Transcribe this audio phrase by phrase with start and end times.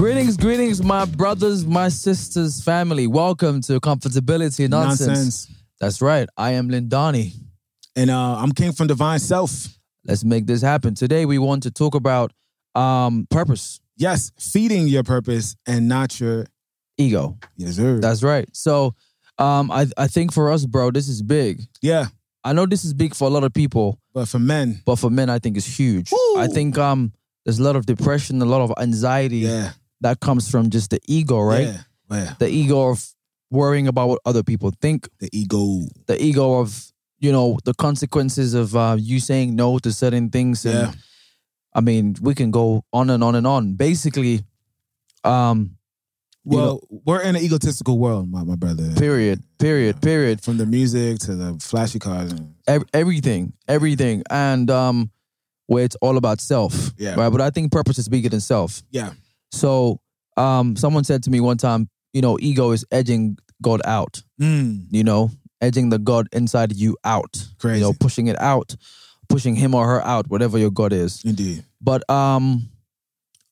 [0.00, 3.06] Greetings, greetings, my brothers, my sisters, family.
[3.06, 5.06] Welcome to Comfortability Nonsense.
[5.06, 5.48] Nonsense.
[5.78, 6.26] That's right.
[6.38, 7.34] I am Lindani.
[7.94, 9.68] And uh, I'm King from Divine Self.
[10.06, 10.94] Let's make this happen.
[10.94, 12.32] Today we want to talk about
[12.74, 16.46] um purpose, Yes, feeding your purpose and not your
[16.96, 17.36] ego.
[17.58, 17.98] yes, sir.
[18.00, 18.48] That's right.
[18.56, 18.94] So
[19.36, 21.60] um I I think for us, bro, this is big.
[21.82, 22.06] yeah,
[22.42, 25.10] I know this is big for a lot of people, but for men, but for
[25.10, 26.10] men I think it's huge.
[26.10, 26.38] Woo!
[26.38, 27.12] I think um
[27.44, 31.00] there's a lot of depression, a lot of anxiety yeah, that comes from just the
[31.06, 31.66] ego, right?
[31.68, 32.34] Yeah, yeah.
[32.38, 33.04] The ego of
[33.50, 35.86] worrying about what other people think, the ego.
[36.06, 36.86] the ego of
[37.18, 40.92] you know the consequences of uh, you saying no to certain things and Yeah.
[41.74, 44.40] i mean we can go on and on and on basically
[45.24, 45.76] um
[46.44, 48.88] You Well, we're in an egotistical world, my, my brother.
[48.96, 52.32] period period period From the music to the flashy cars.
[52.32, 55.10] And, Ev- everything everything and um
[55.66, 57.16] where it's all about self Yeah.
[57.20, 59.10] right but i think purpose is bigger than self yeah,
[59.50, 60.00] so
[60.36, 64.84] um someone said to me one time you know ego is edging god out mm,
[64.90, 67.78] you know edging the god inside you out Crazy.
[67.78, 68.76] you know pushing it out
[69.28, 71.64] pushing him or her out whatever your god is indeed.
[71.80, 72.68] But um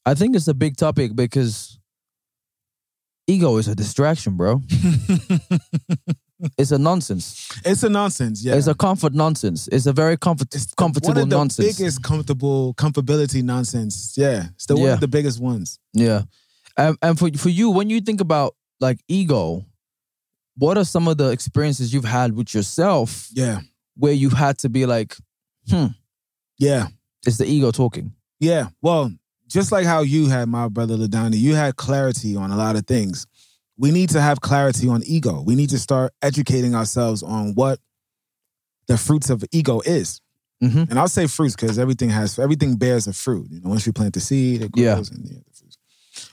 [0.04, 1.78] I think it's a big topic because
[3.26, 4.62] ego is a distraction, bro.
[6.56, 7.48] it's a nonsense.
[7.64, 8.44] It's a nonsense.
[8.44, 9.68] Yeah, It's a comfort nonsense.
[9.72, 11.76] It's a very comfort It's the- comfortable one of the nonsense.
[11.78, 14.14] biggest comfortable comfortability nonsense.
[14.16, 15.78] Yeah, it's the one of the biggest ones.
[15.92, 16.22] Yeah.
[16.76, 19.64] And and for for you, when you think about like ego,
[20.56, 23.60] what are some of the experiences you've had with yourself Yeah,
[23.96, 25.16] where you've had to be like,
[25.68, 25.86] hmm,
[26.58, 26.86] yeah.
[27.26, 28.12] it's the ego talking?
[28.40, 28.68] Yeah.
[28.80, 29.12] Well,
[29.48, 32.86] just like how you had, my brother Lindani, you had clarity on a lot of
[32.86, 33.26] things.
[33.78, 35.42] We need to have clarity on ego.
[35.46, 37.78] We need to start educating ourselves on what
[38.88, 40.20] the fruits of ego is.
[40.62, 40.90] Mhm.
[40.90, 43.46] And I'll say fruits because everything has everything bears a fruit.
[43.50, 44.84] You know, once you plant the seed, it grows.
[44.84, 45.16] Yeah.
[45.16, 45.78] And, yeah, fruits.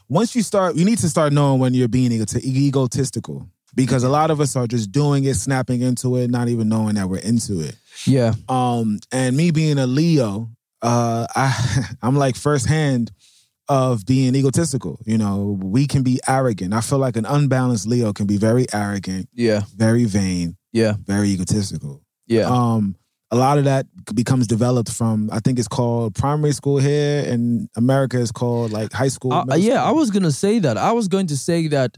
[0.09, 4.09] Once you start, you need to start knowing when you're being ego- egotistical because a
[4.09, 7.19] lot of us are just doing it, snapping into it, not even knowing that we're
[7.19, 7.75] into it.
[8.07, 8.33] Yeah.
[8.49, 10.49] Um, and me being a Leo,
[10.81, 13.11] uh, I I'm like firsthand
[13.67, 14.99] of being egotistical.
[15.05, 16.73] You know, we can be arrogant.
[16.73, 19.61] I feel like an unbalanced Leo can be very arrogant, Yeah.
[19.75, 20.95] very vain, Yeah.
[21.05, 22.01] very egotistical.
[22.27, 22.45] Yeah.
[22.49, 22.95] Um,
[23.31, 27.67] a lot of that becomes developed from I think it's called primary school here, in
[27.75, 29.33] America is called like high school.
[29.33, 30.77] Uh, yeah, I was gonna say that.
[30.77, 31.97] I was going to say that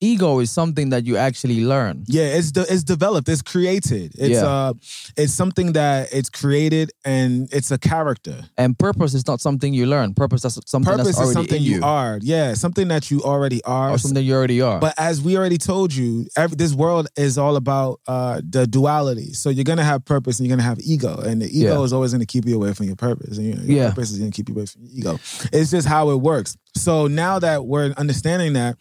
[0.00, 2.04] ego is something that you actually learn.
[2.06, 4.12] Yeah, it's de- it's developed, it's created.
[4.16, 4.46] It's Yeah.
[4.46, 4.72] uh
[5.16, 8.44] it's something that it's created and it's a character.
[8.56, 10.14] And purpose is not something you learn.
[10.14, 11.76] Purpose is something Purpose that's is already something in you.
[11.78, 12.18] you, are.
[12.22, 13.90] Yeah, something that you already are.
[13.90, 14.78] or something you already are.
[14.78, 19.32] But as we already told you, every, this world is all about uh, the duality.
[19.32, 21.84] So you're gonna have purpose and you're gonna have ego, and the ego Yeah.
[21.84, 23.88] is always gonna keep you away from your purpose, and you know, your Yeah.
[23.90, 25.20] purpose is gonna keep you away from your ego.
[25.52, 26.56] It's just how it works.
[26.76, 28.76] So now that we're understanding that,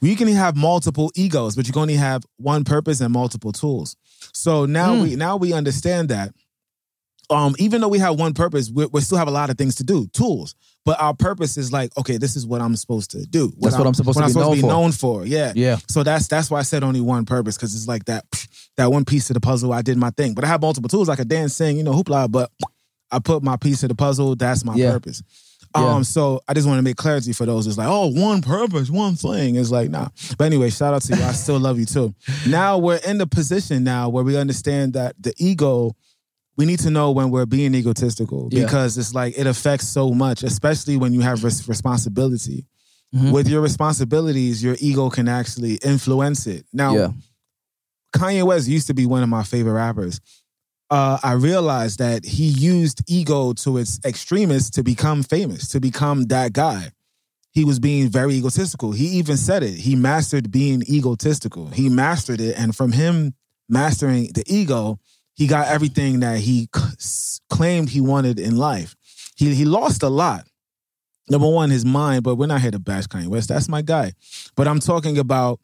[0.00, 3.96] we can have multiple egos, but you can only have one purpose and multiple tools.
[4.32, 5.02] So now Mm.
[5.02, 6.32] we now we understand that.
[7.28, 9.76] Um, even though we have one purpose, we, we still have a lot of things
[9.76, 10.56] to do, tools.
[10.84, 13.52] But our purpose is like, okay, this is what I'm supposed to do.
[13.60, 14.66] That's what I'm supposed what to I'm be supposed known to be for.
[14.68, 15.26] known for.
[15.26, 15.52] Yeah.
[15.54, 18.24] yeah, So that's that's why I said only one purpose because it's like that
[18.76, 19.72] that one piece of the puzzle.
[19.72, 21.08] I did my thing, but I have multiple tools.
[21.08, 22.32] I could dance, sing, you know, hoopla.
[22.32, 22.50] But
[23.12, 24.34] I put my piece of the puzzle.
[24.34, 24.90] That's my Yeah.
[24.92, 25.22] purpose.
[25.76, 25.94] Yeah.
[25.94, 27.66] Um, so I just want to make clarity for those.
[27.68, 29.54] It's like, oh, one purpose, one thing.
[29.54, 30.08] It's like, nah.
[30.36, 31.22] But anyway, shout out to you.
[31.22, 32.14] I still love you too.
[32.48, 35.94] Now we're in the position now where we understand that the ego.
[36.56, 38.64] We need to know when we're being egotistical Yeah.
[38.64, 42.66] because it's like it affects so much, especially when you have res- responsibility
[43.14, 43.32] Mhm.
[43.32, 46.66] with your responsibilities, your ego can actually influence it.
[46.72, 47.08] Now, Yeah.
[48.14, 50.20] Kanye West used to be one of my favorite rappers.
[50.90, 56.24] Uh, I realized that he used ego to its extremist to become famous, to become
[56.24, 56.90] that guy.
[57.52, 58.92] He was being very egotistical.
[58.92, 59.74] He even said it.
[59.74, 61.66] He mastered being egotistical.
[61.68, 62.58] He mastered it.
[62.58, 63.34] And from him
[63.68, 64.98] mastering the ego,
[65.34, 68.96] he got everything that he c- claimed he wanted in life.
[69.36, 70.46] He, he lost a lot
[71.28, 73.48] number one, his mind, but we're not here to bash Kanye West.
[73.48, 74.12] That's my guy.
[74.56, 75.60] But I'm talking about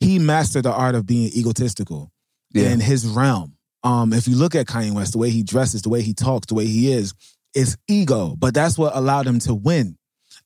[0.00, 2.12] he mastered the art of being egotistical
[2.52, 2.68] Yeah.
[2.70, 3.54] in his realm.
[3.84, 6.46] Um, if you look at Kanye West, the way he dresses, the way he talks,
[6.46, 7.14] the way he is,
[7.54, 8.34] it's ego.
[8.38, 9.96] But that's what allowed him to win.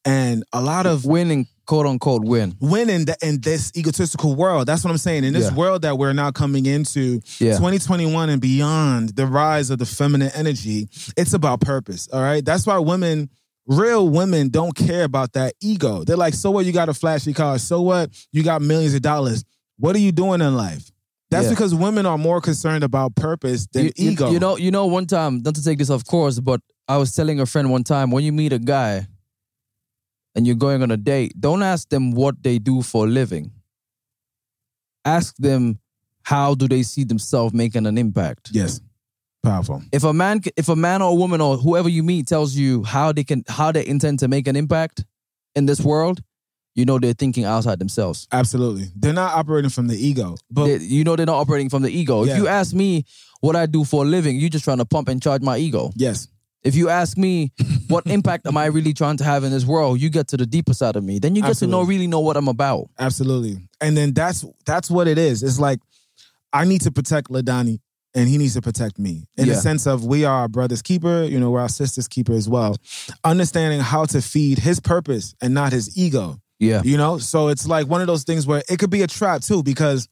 [0.05, 2.57] And a lot of winning, quote unquote, win.
[2.61, 4.67] win in, the, in this egotistical world.
[4.67, 5.25] That's what I'm saying.
[5.25, 5.55] In this Yeah.
[5.57, 7.57] world that we're now coming into, Yeah.
[7.57, 12.09] 2021 and beyond, the rise of the feminine energy, it's about purpose.
[12.13, 12.45] All right.
[12.45, 13.31] That's why women,
[13.67, 16.05] real women, don't care about that ego.
[16.05, 16.67] They're like, so what?
[16.67, 17.59] You got a flashy car.
[17.59, 18.11] So what?
[18.33, 19.45] You got millions of dollars.
[19.79, 20.92] What are you doing in life?
[21.33, 21.51] That's Yeah.
[21.51, 24.31] because women are more concerned about purpose than You, you- ego.
[24.31, 27.15] you know, you know, one time, not to take this off course, but I was
[27.15, 29.07] telling a friend one time when you meet a guy
[30.35, 33.51] and you're going on a date, don't ask them what they do for a living.
[35.05, 35.79] Ask them
[36.23, 38.51] how do they see themselves making an impact.
[38.53, 38.81] Yes.
[39.43, 39.83] Powerful.
[39.91, 42.85] If a man, if a man or a woman or whoever you meet tells you
[42.85, 45.05] how they can, how they intend to make an impact
[45.57, 46.23] in this world,
[46.75, 48.27] you know they're thinking outside themselves.
[48.33, 48.87] Absolutely.
[48.97, 50.37] They're not operating from the ego.
[50.51, 52.25] But They- you know they're not operating from the ego.
[52.25, 52.33] Yeah.
[52.33, 53.05] If you ask me
[53.41, 55.91] what I do for a living, you're just trying to pump and charge my ego.
[55.97, 56.29] yes.
[56.65, 57.51] If you ask me
[57.89, 60.47] what impact am I really trying to have in this world, you get to the
[60.47, 61.19] deeper side of me.
[61.19, 62.89] Then you get to know really know what I'm about.
[63.01, 63.59] Absolutely.
[63.81, 65.43] And then that's that's what it is.
[65.43, 65.81] It's like
[66.53, 67.81] I need to protect Lindani
[68.15, 69.27] and he needs to protect me.
[69.37, 69.55] In Yeah.
[69.55, 72.49] the sense of we are our brother's keeper, you know, we're our sister's keeper as
[72.49, 72.77] well.
[73.25, 76.39] Understanding how to feed his purpose and not his ego.
[76.63, 76.83] Yeah.
[76.85, 77.19] You know?
[77.19, 80.09] So it's like one of those things where it could be a trap too, because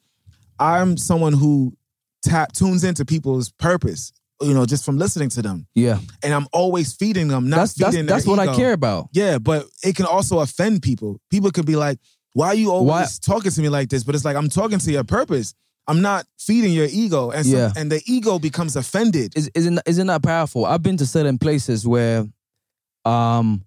[0.59, 1.77] I'm someone who
[2.23, 4.13] tap tunes into people's purpose,
[4.43, 5.67] you know, just from listening to them.
[5.75, 5.99] Yeah.
[6.23, 9.09] And I'm always feeding them, not That's that's feeding that's their what I care about.
[9.13, 11.21] Yeah, but it can also offend people.
[11.31, 11.99] People could be like,
[12.35, 14.79] "Why are you always Why- talking to me like this?" But it's like I'm talking
[14.81, 15.55] to your purpose.
[15.87, 17.73] I'm not feeding your ego, and so, Yeah.
[17.77, 19.33] and the ego becomes offended.
[19.37, 20.67] Is isn't isn't that powerful?
[20.67, 22.27] I've been to certain places where
[23.05, 23.65] um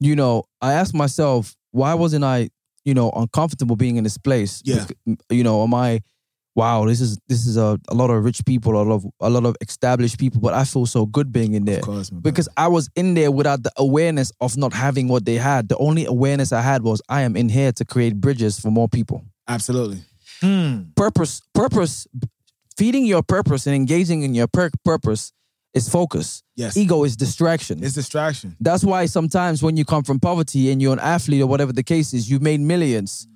[0.00, 2.50] you know, I ask myself, why wasn't I,
[2.84, 4.62] you know, uncomfortable being in this place?
[4.64, 4.86] Yeah.
[5.06, 6.00] Bec- You know, am I
[6.56, 9.30] wow, this is this is a, a lot of rich people, a lot of a
[9.30, 11.78] lot of established people, but I feel so good being in there.
[11.78, 12.32] Of course, my brother.
[12.32, 15.68] Because I was in there without the awareness of not having what they had.
[15.68, 18.88] The only awareness I had was I am in here to create bridges for more
[18.88, 19.24] people.
[19.46, 19.98] absolutely.
[20.40, 20.82] Hmm.
[20.96, 22.06] Purpose, purpose,
[22.76, 25.32] feeding your purpose and engaging in your pur- purpose
[25.74, 26.42] is focus.
[26.56, 27.82] Yes, Ego is distraction.
[27.84, 28.56] it's distraction.
[28.60, 31.82] That's why sometimes when you come from poverty and you're an athlete or whatever the
[31.82, 33.26] case is, you made millions.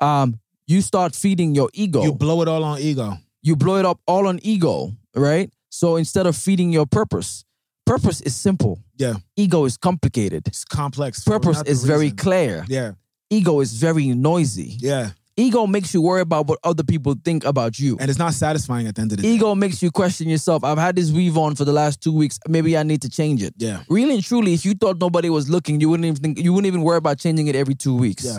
[0.00, 2.02] Um, you start feeding your ego.
[2.02, 3.18] You blow it all on ego.
[3.42, 5.50] you blow it up all on ego, right?
[5.68, 7.44] So instead of feeding your purpose,
[7.84, 8.78] purpose is simple.
[8.96, 9.14] Yeah.
[9.36, 10.46] Ego is complicated.
[10.46, 11.24] It's complex.
[11.24, 12.64] Purpose is very clear.
[12.68, 12.92] Yeah,
[13.30, 14.76] Ego is very noisy.
[14.78, 17.96] yeah, Ego makes you worry about what other people think about you.
[17.98, 19.28] and it's not satisfying at the end of the day.
[19.30, 20.62] Ego makes you question yourself.
[20.62, 22.38] I've had this weave on for the last two weeks.
[22.48, 23.54] Maybe I need to change it.
[23.56, 26.52] Yeah, Really and truly, if you thought nobody was looking, you wouldn't even think, you
[26.52, 28.24] wouldn't even worry about changing it every two weeks.
[28.24, 28.38] yeah,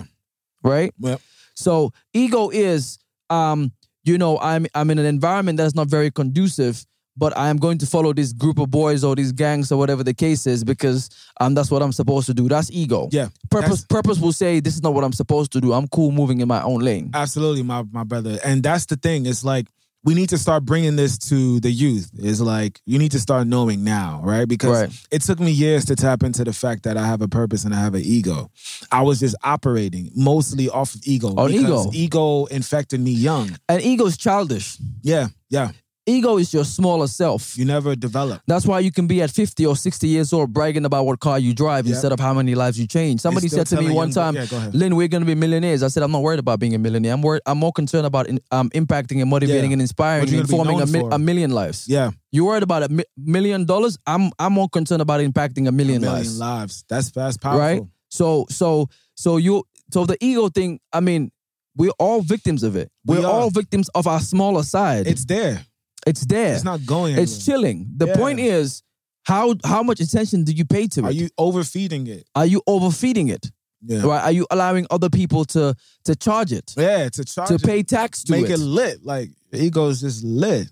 [0.61, 0.93] Right?
[0.99, 1.19] Yep.
[1.55, 2.99] So ego is
[3.29, 3.71] um,
[4.03, 6.85] you know, I'm I'm in an environment that's not very conducive,
[7.15, 10.04] but I am going to follow this group of boys or these gangs or whatever
[10.04, 12.48] the case is because um that's what I'm supposed to do.
[12.48, 13.10] That's ego.
[13.12, 13.30] yeah.
[13.50, 15.74] Purpose purpose will say this is not what I'm supposed to do.
[15.74, 17.12] I'm cool moving in my own lane.
[17.13, 18.39] Absolutely, my my brother.
[18.44, 19.25] And that's the thing.
[19.25, 19.68] It's like
[20.06, 22.10] we need to start bringing this to the youth.
[22.18, 24.45] It's like you need to start knowing now, right?
[24.45, 25.07] Because Right.
[25.12, 27.74] it took me years to tap into the fact that I have a purpose and
[27.74, 28.51] I have an ego.
[28.92, 31.30] I was just operating mostly off of ego.
[31.38, 31.92] On because ego.
[31.94, 33.56] Ego infected me young.
[33.69, 34.77] And ego is childish.
[35.04, 35.71] Yeah, yeah.
[36.05, 37.57] Ego is your smaller self.
[37.57, 38.41] You never develop.
[38.45, 41.39] That's why you can be at 50 or 60 years old bragging about what car
[41.39, 41.94] you drive Yep.
[41.94, 43.21] instead of how many lives you change.
[43.21, 44.69] Somebody said to me one time, yeah.
[44.73, 45.81] Lynn, we're going to be millionaires.
[45.81, 47.13] I said, I'm not worried about being a millionaire.
[47.13, 49.75] I'm worried, I'm more concerned about in, um, impacting and motivating Yeah.
[49.75, 51.88] and inspiring and informing a, mi- a million lives.
[51.88, 53.97] Yeah, You worried about a mi- million dollars?
[54.05, 56.38] I'm I'm more concerned about impacting a a million, million lives.
[56.38, 56.83] lives.
[56.89, 57.59] That's that's powerful.
[57.61, 57.81] Right?
[58.09, 59.63] So so so you
[59.94, 61.31] so the ego thing, I mean,
[61.77, 62.91] we're all victims of it.
[63.05, 63.31] We We're are.
[63.31, 65.07] all victims of our smaller side.
[65.07, 65.65] It's there.
[66.07, 66.53] It's there.
[66.55, 67.13] It's not going.
[67.13, 67.23] Anywhere.
[67.23, 67.88] It's chilling.
[67.97, 68.15] The Yeah.
[68.15, 68.83] point is,
[69.23, 71.05] how how much attention do you pay to it?
[71.05, 72.27] Are you overfeeding it?
[72.36, 73.51] Are you overfeeding it?
[73.86, 74.01] Yeah.
[74.05, 74.24] Right?
[74.24, 77.83] Are you allowing other people to to charge it, Yeah, to charge to it, pay
[77.83, 78.51] tax to make it?
[78.51, 79.05] it lit.
[79.05, 80.67] Like the ego's just lit.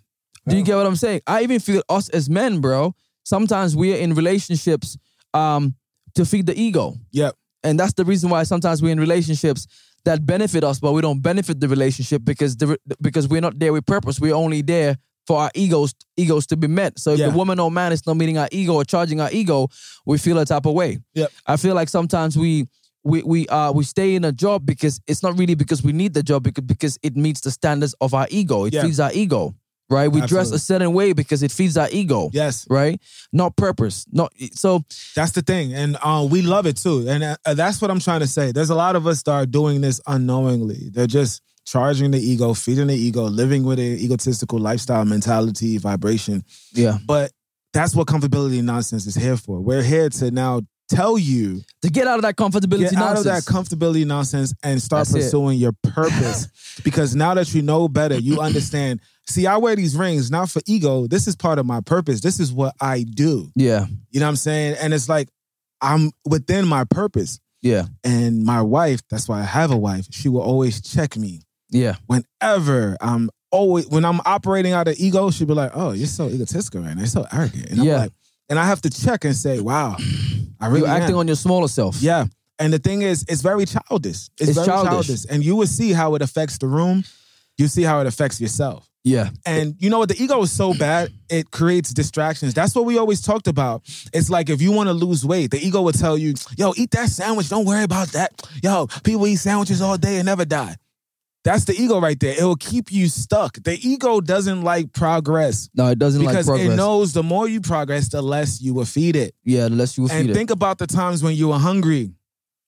[0.47, 1.21] Do you get what I'm saying?
[1.27, 2.93] I even feel us as men, bro.
[3.23, 4.97] Sometimes we are in relationships
[5.33, 5.75] um
[6.15, 7.35] to feed the ego, Yep.
[7.63, 9.67] and that's the reason why sometimes we're in relationships
[10.03, 13.71] that benefit us, but we don't benefit the relationship because the because we're not there
[13.71, 14.19] with purpose.
[14.19, 14.97] We're only there
[15.31, 16.99] for our egos egos to be met.
[16.99, 17.29] So if Yeah.
[17.29, 19.69] the woman or man is not meeting our ego or charging our ego,
[20.05, 20.91] we feel a type of way.
[21.15, 21.29] Yep.
[21.47, 22.67] I feel like sometimes we
[23.11, 26.13] we we uh we stay in a job because it's not really because we need
[26.13, 28.65] the job because because it meets the standards of our ego.
[28.65, 28.83] It Yeah.
[28.83, 29.55] feeds our ego,
[29.89, 30.11] right?
[30.11, 32.99] We dress a certain way because it feeds our ego, Yes, right?
[33.31, 34.05] Not purpose.
[34.11, 34.83] Not so.
[35.15, 36.97] that's the thing, and uh, we love it too.
[37.11, 38.51] And uh, that's what I'm trying to say.
[38.51, 40.89] There's a lot of us that are doing this unknowingly.
[40.93, 46.43] They're just charging the ego, feeding the ego, living with an egotistical lifestyle mentality, vibration.
[46.73, 46.97] Yeah.
[47.05, 47.31] But
[47.73, 49.61] that's what comfortability nonsense is here for.
[49.61, 53.23] We're here to now tell you To get out of that comfortability get out of
[53.23, 53.69] that nonsense.
[53.69, 55.27] comfortability nonsense and start That's it.
[55.27, 56.49] pursuing your purpose.
[56.83, 58.99] because now that you know better, you understand.
[59.29, 61.07] See, I wear these rings not for ego.
[61.07, 62.19] This is part of my purpose.
[62.19, 63.49] This is what I do.
[63.55, 63.85] yeah.
[64.09, 64.75] You know what I'm saying?
[64.81, 65.29] And it's like
[65.79, 67.39] I'm within my purpose.
[67.61, 67.85] Yeah.
[68.03, 71.95] And my wife, that's why I have a wife, she will always check me Yeah.
[72.07, 76.27] whenever I'm always when I'm operating out of ego, she'll be like, Oh, you're so
[76.29, 76.99] egotistical right now.
[77.01, 77.69] You're so arrogant.
[77.71, 77.97] And I'm Yeah.
[77.97, 78.11] like,
[78.49, 79.95] and I have to check and say, Wow,
[80.59, 81.19] I really You're acting am.
[81.19, 82.01] on your smaller self.
[82.01, 82.25] Yeah.
[82.59, 84.29] And the thing is, it's very childish.
[84.39, 85.07] It's, It's very childish.
[85.07, 85.25] childish.
[85.29, 87.03] And you will see how it affects the room.
[87.57, 88.87] You see how it affects yourself.
[89.03, 89.31] Yeah.
[89.47, 90.09] And you know what?
[90.09, 92.53] The ego is so bad, it creates distractions.
[92.53, 93.81] That's what we always talked about.
[94.13, 96.91] It's like if you want to lose weight, the ego will tell you, yo, eat
[96.91, 97.49] that sandwich.
[97.49, 98.31] Don't worry about that.
[98.61, 100.75] Yo, people eat sandwiches all day and never die.
[101.43, 102.35] That's the ego right there.
[102.39, 103.57] It will keep you stuck.
[103.63, 106.73] The ego doesn't like progress No, it doesn't because like progress.
[106.73, 109.33] it knows the more you progress, the less you will feed it.
[109.43, 110.33] yeah, unless you will feed And it.
[110.35, 112.11] think about the times when you were hungry.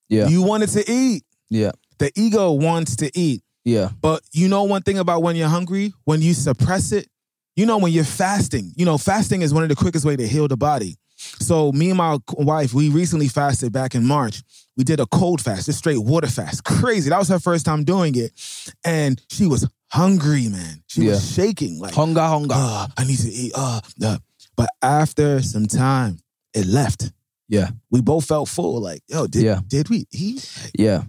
[0.09, 0.27] yeah.
[0.27, 1.23] You wanted to eat.
[1.49, 1.71] yeah.
[1.99, 3.43] The ego wants to eat.
[3.63, 3.89] Yeah.
[4.01, 7.07] But you know one thing about when you're hungry, when you suppress it,
[7.55, 8.73] you know when you're fasting.
[8.75, 10.97] You know, fasting is one of the quickest way to heal the body.
[11.39, 14.41] So me and my wife, we recently fasted back in March.
[14.77, 16.63] We did a cold fast, just straight water fast.
[16.63, 17.09] Crazy.
[17.09, 18.31] That was her first time doing it.
[18.83, 20.83] And she was hungry, man.
[20.87, 22.53] She was shaking like Hunger, hunger.
[22.55, 23.51] "Ah, I need to eat.
[23.55, 24.17] Uh, uh.
[24.55, 26.19] But after some time,
[26.53, 27.11] it left.
[27.49, 27.69] yeah.
[27.91, 28.81] We both felt full.
[28.81, 29.59] Like, yo, did, Yeah.
[29.67, 30.71] did we eat?
[30.77, 31.03] Yeah.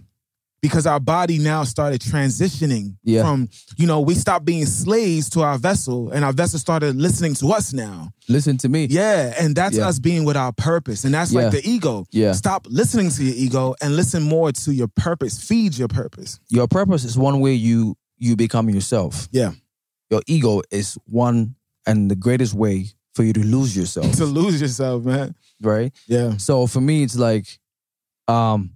[0.65, 3.21] Because our body now started transitioning Yeah.
[3.23, 7.33] from you know we stopped being slaves to our vessel and our vessel started listening
[7.35, 8.85] to us now Listen to me.
[8.89, 9.87] yeah and that's Yeah.
[9.87, 11.41] us being with our purpose and that's Yeah.
[11.41, 12.31] like the ego Yeah.
[12.33, 16.67] stop listening to your ego and listen more to your purpose feed your purpose Your
[16.67, 19.27] purpose is one way you you become yourself.
[19.31, 19.51] yeah
[20.09, 21.55] Your ego is one
[21.85, 24.11] and the greatest way for you to lose yourself.
[24.21, 25.91] to lose yourself man right?
[26.07, 27.45] yeah So for me, it's like,
[28.27, 28.71] um,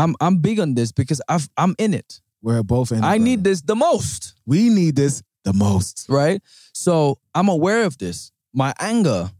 [0.00, 2.20] I'm I'm big on this because I've I'm in it.
[2.42, 3.24] we're both in it, I brother.
[3.24, 6.40] need this the most, we need this the most right?
[6.72, 8.32] So I'm aware of this.
[8.52, 9.30] My anger,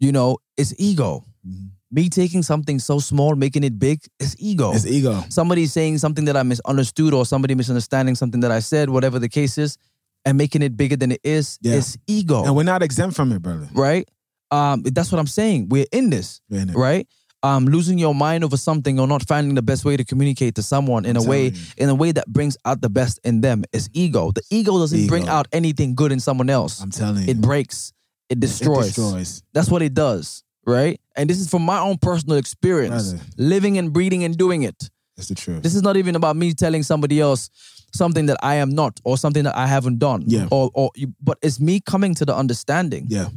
[0.00, 1.24] you know, is ego.
[1.46, 1.70] Mhm.
[1.90, 4.72] Me taking something so small, making it big, is ego.
[4.72, 8.90] it's ego somebody saying something that I misunderstood or somebody misunderstanding something that I said,
[8.90, 9.78] whatever the case is,
[10.26, 11.76] and making it bigger than it is, Yeah.
[11.76, 12.44] is ego.
[12.44, 14.06] and we're not exempt from it brother right?
[14.50, 15.68] Um, that's what I'm saying.
[15.70, 16.76] We're in this, We're in it.
[16.76, 17.06] right?
[17.44, 20.62] Um, losing your mind over something or not finding the best way to communicate to
[20.62, 21.60] someone in I'm a way you.
[21.76, 24.32] in a way that brings out the best in them is ego.
[24.32, 26.80] The ego doesn't bring out anything good in someone else.
[26.82, 27.92] i'm telling you It breaks.
[28.28, 28.86] It It destroys.
[28.88, 31.00] destroys That's what it does, right?
[31.16, 33.24] And this is from my own personal experience, Brother.
[33.36, 34.90] living and breathing and doing it.
[35.16, 37.50] that's the truth This is not even about me telling somebody else
[37.94, 40.24] something that I am not or something that I haven't done.
[40.26, 40.48] Yeah.
[40.50, 43.28] Or or you- but it's me coming to the understanding yeah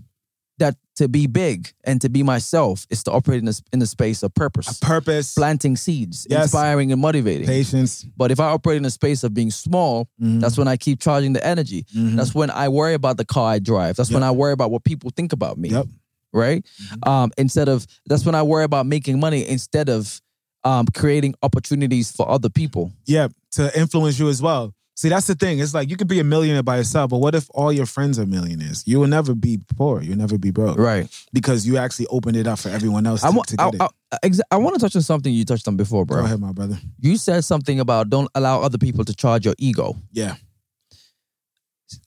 [0.61, 3.85] that to be big and to be myself is to operate in a, in a
[3.85, 6.43] space of purpose, A purpose planting seeds, Yes.
[6.45, 7.47] inspiring and motivating.
[7.47, 10.39] patience But if I operate in a space of being small, Mhm.
[10.41, 11.85] that's when I keep charging the energy.
[11.95, 12.15] Mhm.
[12.17, 13.95] That's when I worry about the car I drive.
[13.97, 15.69] That's when I worry about what people think about me.
[15.69, 15.87] Yep.
[16.33, 16.63] Right?
[17.03, 20.21] Um, instead of that's when I worry about making money instead of
[20.63, 22.91] um, creating opportunities for other people.
[23.07, 24.73] Yeah, to influence you as well.
[24.95, 25.59] See, that's the thing.
[25.59, 28.19] It's like you could be a millionaire by yourself, but what if all your friends
[28.19, 28.83] are millionaires?
[28.85, 30.01] You will never be poor.
[30.01, 30.77] You'll never be broke.
[30.77, 31.07] Right.
[31.33, 33.91] Because you actually opened it up for everyone else to, I to I, get it.
[34.11, 36.19] I, exa- I want to touch on something you touched on before, bro.
[36.19, 36.77] Go ahead, my brother.
[36.99, 39.95] You said something about don't allow other people to charge your ego.
[40.11, 40.35] Yeah.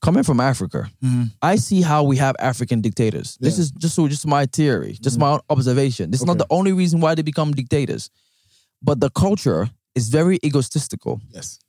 [0.01, 1.31] Coming from Africa, Mhm.
[1.41, 3.37] I see how we have African dictators.
[3.39, 6.09] This is just just my theory, just my observation.
[6.09, 8.09] This is not the only reason why they become dictators,
[8.81, 11.21] but the culture is very egotistical.
[11.29, 11.59] Yes.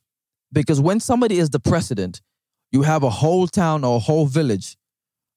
[0.57, 2.23] Because when somebody is the president,
[2.73, 4.79] you have a whole town or a whole village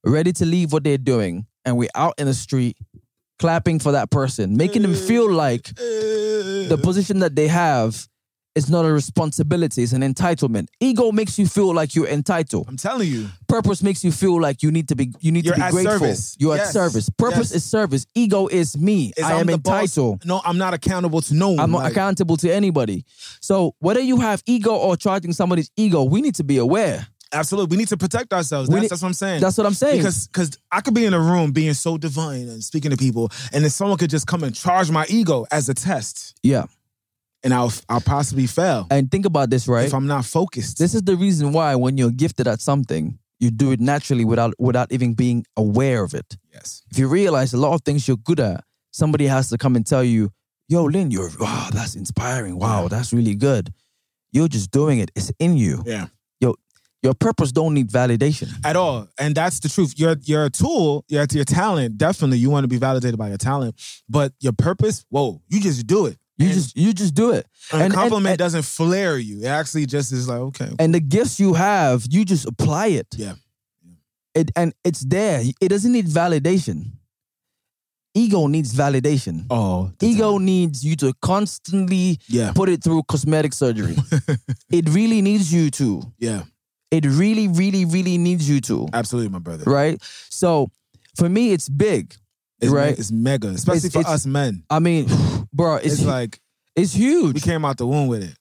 [0.05, 2.77] ready to leave what they're doing, and we're out in the street
[3.37, 8.07] clapping for that person, making them feel like the position that they have
[8.55, 10.67] is not a responsibility, it's an entitlement.
[10.79, 12.65] Ego makes you feel like you're entitled.
[12.69, 13.27] I'm telling you.
[13.49, 15.71] Purpose makes you feel like you need to be you need You're to be at
[15.71, 15.93] grateful.
[15.99, 16.35] service.
[16.39, 16.67] You're Yes.
[16.67, 17.09] at service.
[17.09, 17.55] Purpose Yes.
[17.55, 18.05] is service.
[18.15, 19.11] Ego is me.
[19.17, 19.73] Is I I'm am the boss.
[19.81, 20.23] entitled.
[20.25, 21.59] No, I'm not accountable to no one.
[21.59, 23.05] I'm not Like, accountable to anybody.
[23.41, 27.07] So whether you have ego or charging somebody's ego, we need to be aware.
[27.33, 27.75] Absolutely.
[27.75, 28.69] We need to protect ourselves.
[28.69, 29.41] We That's, need- that's what I'm saying.
[29.41, 29.97] That's what I'm saying.
[29.97, 33.31] because because I could be in a room being so divine and speaking to people,
[33.51, 36.65] and then someone could just come and charge my ego as a test, yeah.
[37.43, 39.85] and I'll I'll possibly fail And think about this, right?
[39.85, 40.77] if I'm not focused.
[40.79, 44.53] This is the reason why when you're gifted at something, you do it naturally without
[44.59, 46.37] without even being aware of it.
[46.53, 46.83] yes.
[46.91, 49.85] If you realize a lot of things you're good at, somebody has to come and
[49.85, 50.31] tell you,
[50.67, 52.57] "Yo, Lynn, you're wow, that's inspiring.
[52.59, 53.73] Wow, that's really good."
[54.31, 55.09] You're just doing it.
[55.15, 55.81] It's in you.
[55.85, 56.07] Yeah.
[56.39, 56.53] Yo,
[57.01, 58.49] your purpose don't need validation.
[58.63, 59.93] At all, and that's the truth.
[59.97, 61.05] You're you're a tool.
[61.07, 61.97] You're your talent.
[61.97, 63.75] Definitely, you want to be validated by your talent,
[64.07, 65.05] but your purpose.
[65.09, 66.17] Whoa, you just do it.
[66.39, 67.45] You And- just you just do it.
[67.71, 69.41] And, and- a compliment and- doesn't flare you.
[69.41, 70.71] It actually just is like okay.
[70.79, 73.07] And the gifts you have, you just apply it.
[73.15, 73.35] Yeah.
[74.33, 75.43] It and it's there.
[75.61, 76.93] It doesn't need validation.
[78.15, 79.45] Ego needs validation.
[79.51, 80.45] Oh, Ego time.
[80.45, 83.95] needs you to constantly Yeah, put it through cosmetic surgery.
[84.71, 86.01] it really needs you to.
[86.17, 86.43] yeah,
[86.89, 88.87] It really, really, really needs you to.
[88.93, 89.63] absolutely, my brother.
[89.69, 90.01] Right?
[90.29, 90.71] So
[91.15, 92.15] for me, it's big.
[92.61, 92.91] It's, Right.
[92.91, 94.63] me- it's mega, especially It's- for it's- us men.
[94.69, 95.07] I mean,
[95.53, 96.39] bro, it's It's, like
[96.75, 97.23] it's huge.
[97.23, 97.43] we huge.
[97.43, 98.35] came out the womb with it.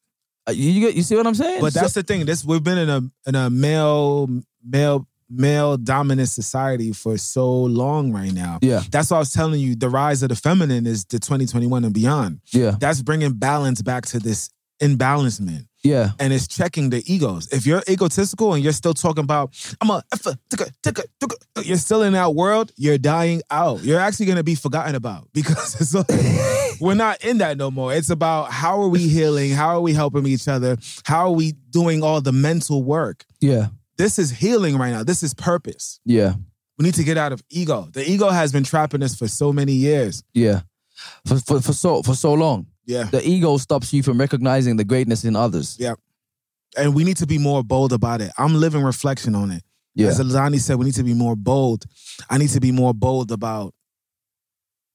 [0.49, 1.61] Uh, You, you, get- you see what I'm saying?
[1.61, 2.27] But So- that's the thing.
[2.27, 4.29] This we've been in a in a male
[4.65, 8.59] male male dominant society for so long right now.
[8.63, 11.85] yeah, That's why I was telling you the rise of the feminine is the 2021
[11.85, 12.41] and beyond.
[12.51, 14.49] yeah, That's bringing balance back to this
[14.81, 15.67] imbalancement.
[15.85, 17.49] Yeah, and it's checking the egos.
[17.53, 21.77] If you're egotistical and you're still talking about I'm a effa, ticka, ticka, ticka," you're
[21.79, 23.83] still in that world, you're dying out.
[23.85, 26.07] You're actually gonna be forgotten about because it's like,
[26.81, 27.93] we're not in that no more.
[27.95, 31.53] It's about how are we healing, how are we helping each other, how are we
[31.71, 33.25] doing all the mental work.
[33.41, 35.05] yeah, This is healing right now.
[35.05, 36.01] This is purpose.
[36.05, 36.35] yeah,
[36.79, 37.89] We need to get out of ego.
[37.93, 40.23] The ego has been trapping us for so many years.
[40.35, 40.63] yeah.
[41.27, 43.05] For, for for so for so long, Yeah.
[43.05, 45.77] the ego stops you from recognizing the greatness in others.
[45.79, 45.95] Yeah.
[46.77, 48.33] And we need to be more bold about it.
[48.39, 49.63] I'm living reflection on it.
[49.95, 51.85] Yeah, As Alani said, we need to be more bold.
[52.31, 53.75] I need to be more bold about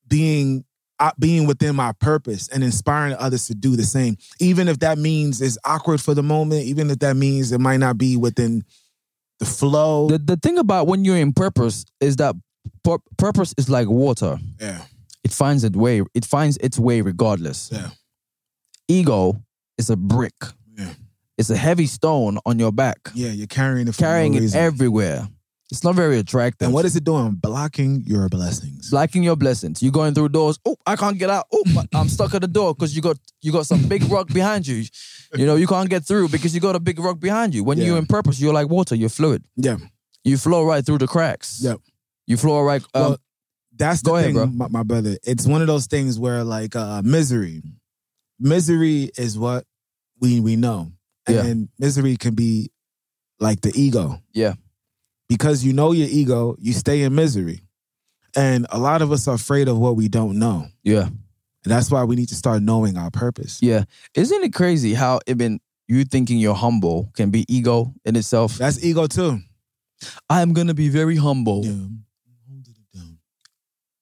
[0.08, 0.66] being
[1.00, 4.16] uh, being within my purpose and inspiring others to do the same.
[4.40, 7.78] Even if that means it's awkward for the moment, even if that means it might
[7.78, 8.64] not be within
[9.40, 10.08] the flow.
[10.08, 12.36] the the thing about when you're in purpose is that
[12.84, 14.38] pur- purpose is like water.
[14.62, 14.82] yeah,
[15.24, 16.02] It finds its way.
[16.14, 17.70] It finds its way regardless.
[17.72, 17.90] yeah,
[18.88, 19.42] Ego
[19.78, 20.34] is a brick.
[20.78, 20.94] Yeah.
[21.38, 23.30] It's a heavy stone on your back, yeah.
[23.30, 24.60] You're carrying it, carrying no it reason.
[24.60, 25.28] everywhere.
[25.72, 26.68] It's not very attractive.
[26.68, 27.32] And what is it doing?
[27.32, 28.92] Blocking your blessings.
[28.92, 29.82] blocking your blessings.
[29.82, 30.60] You're going through doors.
[30.66, 31.48] Oh, I can't get out.
[31.52, 31.64] Oh,
[31.96, 34.84] I'm stuck at the door because you got you got some big rock behind you.
[35.36, 37.64] You know you can't get through because you got a big rock behind you.
[37.64, 37.86] When Yeah.
[37.86, 38.94] you're in purpose, you're like water.
[38.94, 39.44] You're fluid.
[39.56, 39.78] yeah,
[40.24, 41.60] You flow right through the cracks.
[41.64, 41.80] Yep.
[42.28, 42.84] You flow right.
[42.94, 43.18] Um, Well,
[43.76, 44.46] that's the go ahead, thing, bro.
[44.48, 45.18] My, my brother.
[45.24, 47.62] It's one of those things where like uh misery.
[48.40, 49.66] Misery is what
[50.20, 50.92] we we know.
[51.28, 51.46] Yeah.
[51.46, 52.72] And misery can be
[53.40, 54.20] like the ego.
[54.34, 54.54] Yeah.
[55.30, 57.62] Because you know your ego, you stay in misery.
[58.36, 60.68] And a lot of us are afraid of what we don't know.
[60.84, 61.08] yeah.
[61.66, 63.60] And that's why we need to start knowing our purpose.
[63.62, 63.86] Yeah.
[64.16, 68.56] Isn't it crazy how even you thinking you're humble can be ego in itself?
[68.56, 69.40] That's ego too.
[70.30, 71.88] I'm gonna be very humble Yeah.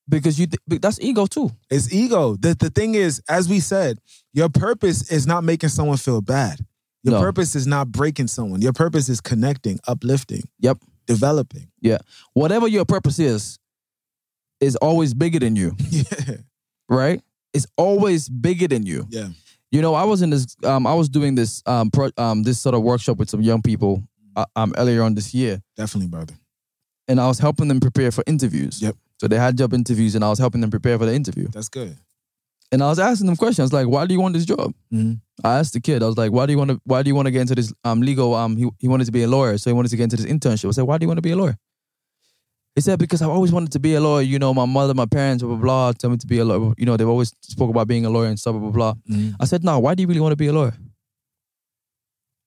[0.09, 0.47] Because you.
[0.47, 1.51] Th- that's ego too.
[1.69, 2.35] It's ego.
[2.35, 3.99] The the thing is, as we said,
[4.33, 6.59] your purpose is not making someone feel bad.
[7.03, 7.21] Your No.
[7.21, 8.61] purpose is not breaking someone.
[8.61, 10.77] Your purpose is connecting, uplifting, Yep.
[11.07, 11.67] developing.
[11.81, 11.97] Yeah.
[12.33, 13.57] Whatever your purpose is,
[14.59, 15.75] is always bigger than you.
[15.89, 16.03] yeah.
[16.87, 17.21] Right?
[17.53, 19.07] It's always bigger than you.
[19.09, 19.29] Yeah.
[19.71, 20.55] You know, I was in this.
[20.63, 21.63] Um, I was doing this.
[21.65, 24.03] Um, pro, um, this sort of workshop with some young people.
[24.35, 26.33] Uh, um, earlier on this year, Definitely, brother.
[27.09, 28.81] and I was helping them prepare for interviews.
[28.81, 28.95] Yep.
[29.21, 31.47] So they had job interviews, and I was helping them prepare for the interview.
[31.49, 31.95] That's good.
[32.71, 34.73] And I was asking them questions I was like, "Why do you want this job?"
[34.91, 35.19] Mhm.
[35.43, 36.01] I asked the kid.
[36.01, 36.81] I was like, "Why do you want to?
[36.85, 38.33] Why do you want to get into this um legal?
[38.33, 40.25] Um, he he wanted to be a lawyer, so he wanted to get into this
[40.25, 41.55] internship." I said, "Why do you want to be a lawyer?"
[42.73, 44.23] He said, "Because I've always wanted to be a lawyer.
[44.23, 46.73] You know, my mother, my parents, blah blah blah, tell me to be a lawyer.
[46.79, 49.35] You know, they've always spoke about being a lawyer and stuff, blah blah blah." Mhm.
[49.39, 50.73] I said, "No, why do you really want to be a lawyer?"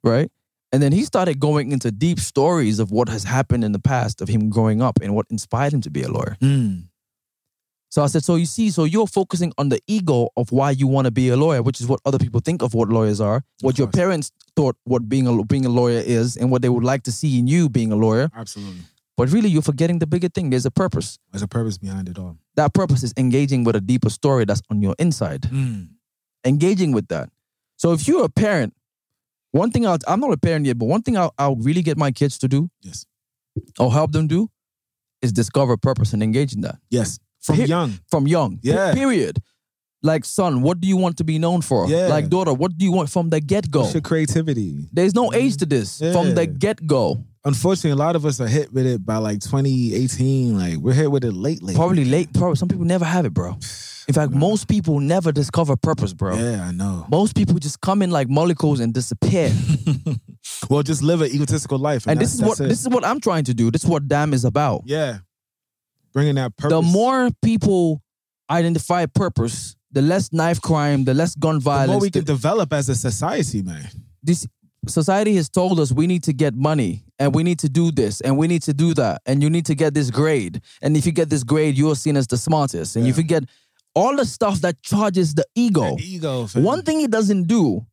[0.02, 0.30] Right?
[0.74, 4.20] And then he started going into deep stories of what has happened in the past
[4.20, 6.36] of him growing up and what inspired him to be a lawyer.
[6.42, 6.88] Mm.
[7.90, 10.88] So I said, so you see, so you're focusing on the ego of why you
[10.88, 13.44] want to be a lawyer, which is what other people think of what lawyers are,
[13.60, 16.82] what your parents thought what being a being a lawyer is, and what they would
[16.82, 18.28] like to see in you being a lawyer.
[18.34, 18.80] Absolutely.
[19.16, 20.50] But really, you're forgetting the bigger thing.
[20.50, 21.20] There's a purpose.
[21.30, 22.36] There's a purpose behind it all.
[22.56, 25.42] That purpose is engaging with a deeper story that's on your inside.
[25.42, 25.90] Mm.
[26.44, 27.30] Engaging with that.
[27.76, 28.74] So if you're a parent,
[29.54, 31.96] one thing I'll, I'm not a parent yet, but one thing I'll, I'll really get
[31.96, 33.06] my kids to do Yes.
[33.78, 34.48] or help them do
[35.22, 36.76] is discover purpose and engage in that.
[36.90, 37.18] Yes.
[37.40, 37.98] From Here- young.
[38.10, 38.58] from young.
[38.58, 38.92] Pe- Yeah.
[38.94, 39.38] Period.
[40.02, 41.88] Like, son, what do you want to be known for?
[41.88, 42.08] Yeah.
[42.08, 43.88] Like, daughter, what do you want from the get go?
[43.90, 44.86] Your creativity?
[44.92, 45.98] There's no age to this.
[45.98, 47.24] From the get go.
[47.46, 50.58] Unfortunately, a lot of us are hit with it by like 2018.
[50.58, 51.76] Like we're hit with it late, late.
[51.76, 52.32] Probably late.
[52.34, 53.56] Probably some people never have it, bro.
[54.06, 56.36] In fact, most people never discover purpose, bro.
[56.36, 57.06] Yeah, I know.
[57.10, 59.52] Most people just come in like molecules and disappear.
[60.68, 62.06] Well, just live an egotistical life.
[62.06, 62.68] and this is what it.
[62.68, 63.70] this is what I'm trying to do.
[63.70, 64.82] This is what Damn is about.
[64.84, 65.18] Yeah.
[66.12, 66.72] Bringing that purpose.
[66.76, 68.02] The more people
[68.50, 71.90] identify purpose, the less knife crime, the less gun the violence.
[71.92, 73.88] more we the- can develop as a society, man.
[74.22, 74.46] this
[74.86, 78.20] society has told us we need to get money and we need to do this
[78.20, 81.06] and we need to do that and you need to get this grade and if
[81.06, 83.44] you get this grade you're seen as the smartest and if you get
[83.94, 86.46] all the stuff that charges the ego That ego.
[86.46, 86.62] fam.
[86.64, 87.86] one thing it doesn't do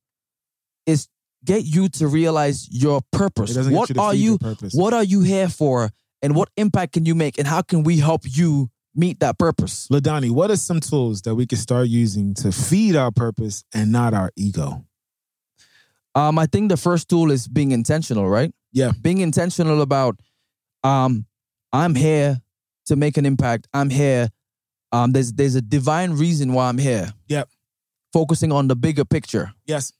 [0.86, 1.08] is
[1.46, 4.74] get you to realize your purpose what you are you your purpose.
[4.74, 5.90] what are you here for
[6.22, 9.88] and what impact can you make and how can we help you meet that purpose
[9.92, 13.92] Lindani, what are some tools that we can start using to feed our purpose and
[13.92, 14.86] not our ego?
[16.14, 18.52] Um, I think the first tool is being intentional, right?
[18.74, 18.92] Yeah.
[19.02, 20.20] Being intentional about
[20.84, 21.26] um,
[21.72, 22.42] I'm here
[22.88, 23.68] to make an impact.
[23.74, 24.30] I'm here
[24.92, 27.14] Um, there's there's a divine reason why I'm here.
[27.28, 27.50] Yep.
[28.14, 29.54] Focusing on the bigger picture.
[29.66, 29.94] Yes.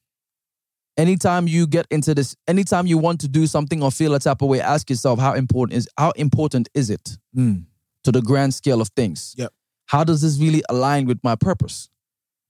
[0.98, 4.42] Anytime you get into this, anytime you want to do something or feel a type
[4.42, 7.64] of way, ask yourself how important is how important is it Mm.
[8.04, 9.34] to the grand scale of things?
[9.38, 9.54] Yep.
[9.86, 11.90] How does this really align with my purpose?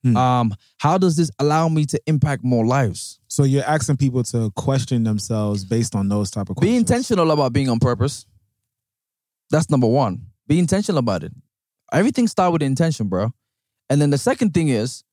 [0.03, 0.17] Hmm.
[0.17, 3.19] Um, how does this allow me to impact more lives?
[3.27, 6.73] So you're asking people to question themselves based on those type of questions.
[6.73, 8.25] Be intentional about being on purpose.
[9.51, 10.25] That's number one.
[10.47, 11.31] Be intentional about it.
[11.91, 13.31] Everything start with intention, bro.
[13.89, 15.03] And then the second thing is,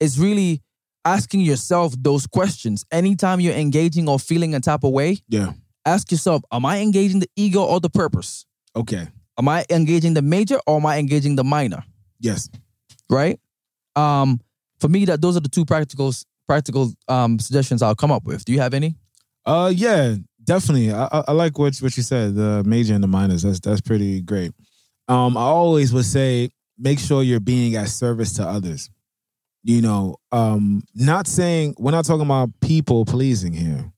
[0.00, 0.62] is really
[1.04, 2.84] asking yourself those questions.
[2.90, 5.52] Anytime you're engaging or feeling a type of way, Yeah.
[5.84, 8.44] ask yourself, am I engaging the ego or the purpose?
[8.74, 9.08] Okay.
[9.38, 11.84] Am I engaging the major or am I engaging the minor?
[12.18, 12.48] Yes.
[13.08, 13.38] Right?
[13.94, 14.40] Um,
[14.80, 16.12] for me, that those are the two practical
[16.48, 18.44] practical um suggestions I'll come up with.
[18.44, 18.96] Do you have any?
[19.44, 20.92] Uh, yeah, definitely.
[20.92, 22.34] I, I, I like what what you said.
[22.34, 23.42] The major and the minors.
[23.42, 24.52] That's that's pretty great.
[25.08, 28.90] Um, I always would say make sure you're being at service to others.
[29.62, 33.90] You know, um, not saying we're not talking about people pleasing here.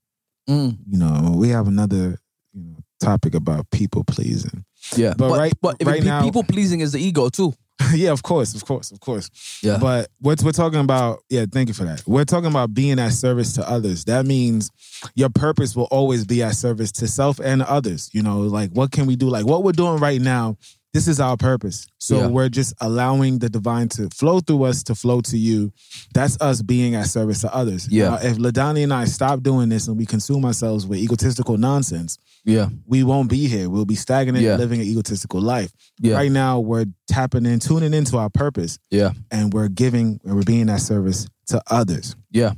[0.49, 2.19] Mm, You know, we have another
[2.53, 4.65] you know topic about people pleasing.
[4.97, 7.53] yeah, But right- but right now- people pleasing is the ego too.
[7.93, 9.29] yeah, of course, of course, of course.
[9.63, 9.77] Yeah.
[9.77, 12.03] But what we're talking about, yeah, thank you for that.
[12.05, 14.03] We're talking about being at service to others.
[14.05, 14.69] That means
[15.15, 18.09] your purpose will always be at service to self and others.
[18.11, 19.29] You know, like what can we do?
[19.29, 20.57] Like what we're doing right now,
[20.93, 21.85] this is our purpose.
[21.99, 22.27] So Yeah.
[22.27, 25.71] we're just allowing the divine to flow through us to flow to you.
[26.15, 27.87] That's us being at service to others.
[27.91, 28.09] Yeah.
[28.09, 32.17] Now, if Lindani and I stop doing this and we consume ourselves with egotistical nonsense,
[32.45, 33.69] Yeah, we won't be here.
[33.69, 34.51] We'll be stagnant Yeah.
[34.51, 35.71] and living an egotistical life.
[35.99, 40.35] yeah, Right now, we're tapping in, tuning into our purpose yeah, and we're giving and
[40.35, 42.15] we're being that service to others.
[42.31, 42.53] yeah,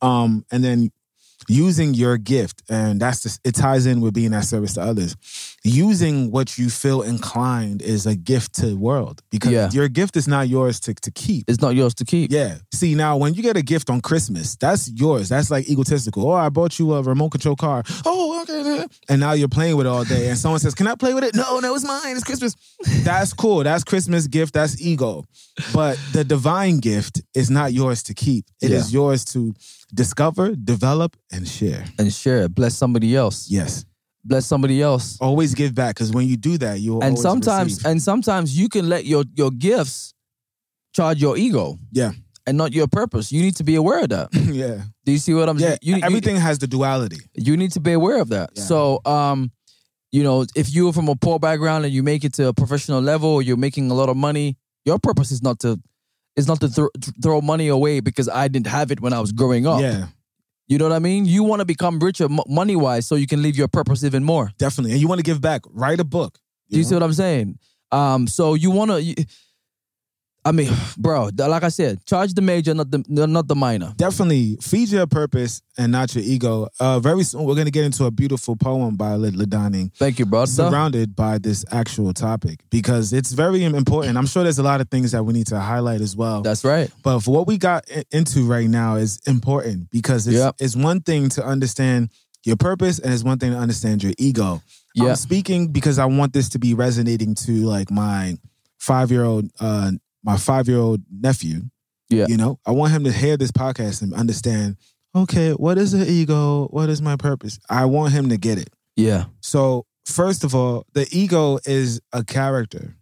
[0.00, 0.90] Um, and then
[1.48, 5.16] using your gift, and that's just it ties in with being that service to others.
[5.64, 9.68] Using what you feel inclined is a gift to the world because Yeah.
[9.72, 11.44] your gift is not yours to, to keep.
[11.48, 12.30] it's not yours to keep.
[12.30, 12.58] Yeah.
[12.72, 15.28] See, now when you get a gift on Christmas, that's yours.
[15.28, 16.30] That's like egotistical.
[16.30, 17.82] Oh, I bought you a remote control car.
[18.04, 18.86] Oh, okay.
[19.08, 20.28] And now you're playing with it all day.
[20.28, 21.34] And someone says, Can I play with it?
[21.34, 22.14] No, no, it's mine.
[22.16, 22.54] It's Christmas.
[23.02, 23.64] That's cool.
[23.64, 24.54] That's Christmas gift.
[24.54, 25.24] That's ego.
[25.72, 28.44] But the divine gift is not yours to keep.
[28.62, 29.00] It is Yeah.
[29.00, 29.54] yours to
[29.96, 31.84] discover, develop, and share.
[31.98, 32.48] and share.
[32.48, 33.48] Bless somebody else.
[33.50, 33.84] Yes.
[34.24, 35.16] Bless somebody else.
[35.20, 37.86] Always give back because when you do that, you'll and sometimes receive.
[37.90, 40.14] and sometimes you can let your your gifts
[40.94, 42.12] charge your ego Yeah.
[42.46, 43.30] and not your purpose.
[43.32, 44.28] You need to be aware of that.
[44.62, 44.82] yeah.
[45.04, 45.66] Do you see what I'm Yeah.
[45.68, 45.78] saying?
[45.82, 47.18] You, you- Everything has the duality.
[47.34, 48.50] you need to be aware of that.
[48.54, 48.62] Yeah.
[48.64, 49.50] So, um,
[50.12, 53.00] you know, if you're from a poor background and you make it to a professional
[53.02, 55.78] level, you're making a lot of money, your purpose is not to
[56.36, 56.90] is not to thro-
[57.22, 59.80] throw money away because I didn't have it when I was growing up.
[59.80, 60.06] Yeah.
[60.68, 61.26] You know what I mean?
[61.26, 64.50] You want to become richer money wise so you can live your purpose even more.
[64.58, 64.92] Definitely.
[64.92, 65.62] And you want to give back.
[65.70, 66.38] Write a book.
[66.70, 66.88] Do you know?
[66.88, 67.58] see what I'm saying?
[67.92, 69.26] Um, so you want to.
[70.46, 73.92] I mean, bro, like I said, charge the major, not the not the minor.
[73.96, 76.68] definitely feed your purpose and not your ego.
[76.78, 80.26] Uh, very soon, we're going to get into a beautiful poem by Lindani, Thank you,
[80.26, 80.44] bro.
[80.44, 84.16] surrounded by this actual topic because it's very important.
[84.16, 86.42] I'm sure there's a lot of things that we need to highlight as well.
[86.42, 86.90] That's right.
[87.02, 90.54] but for what we got into right now is important because it's, Yep.
[90.60, 92.10] it's one thing to understand
[92.44, 94.62] your purpose and it's one thing to understand your ego.
[94.94, 95.08] Yeah.
[95.10, 98.38] I'm speaking because I want this to be resonating to like my
[98.78, 99.90] five year old, uh,
[100.26, 101.62] my five year old nephew.
[102.10, 102.26] Yeah.
[102.28, 104.76] You know, I want him to hear this podcast and understand,
[105.14, 106.66] okay, what is the ego?
[106.70, 107.58] What is my purpose?
[107.70, 108.70] I want him to get it.
[108.96, 109.24] Yeah.
[109.40, 112.94] So, first of all, the ego is a character,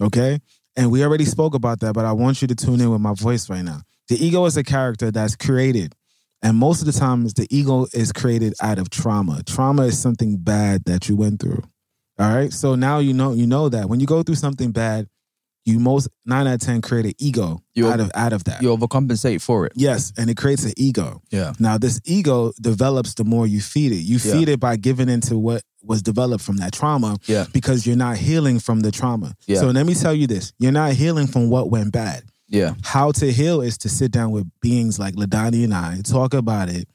[0.00, 0.40] okay?
[0.76, 3.14] And we already spoke about that, but I want you to tune in with my
[3.14, 3.80] voice right now.
[4.08, 5.94] The ego is a character that's created.
[6.42, 9.42] And most of the times, the ego is created out of trauma.
[9.44, 11.62] Trauma is something bad that you went through.
[12.18, 12.52] All right.
[12.52, 15.08] So now you know you know that when you go through something bad,
[15.64, 18.62] you most nine out of ten create an ego You- out of out of that.
[18.62, 19.72] You overcompensate for it.
[19.76, 21.22] Yes, and it creates an ego.
[21.30, 21.52] Yeah.
[21.58, 23.96] Now, this ego develops the more you feed it.
[24.02, 24.32] You Yeah.
[24.32, 27.46] feed it by giving into what was developed from that trauma Yeah.
[27.52, 29.34] because you're not healing from the trauma.
[29.46, 29.60] Yeah.
[29.60, 32.22] So let me tell you this you're not healing from what went bad.
[32.48, 32.74] Yeah.
[32.82, 36.68] How to heal is to sit down with beings like Lindani and I, talk about
[36.68, 36.86] it,